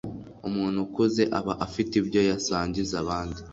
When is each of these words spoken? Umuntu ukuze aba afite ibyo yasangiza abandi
Umuntu 0.47 0.77
ukuze 0.85 1.23
aba 1.39 1.53
afite 1.65 1.93
ibyo 2.01 2.19
yasangiza 2.29 2.93
abandi 3.03 3.39